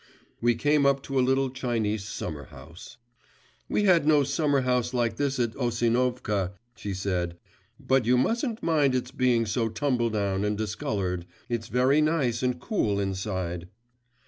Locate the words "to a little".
1.03-1.51